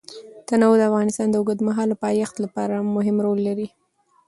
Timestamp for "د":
0.77-0.81, 1.29-1.35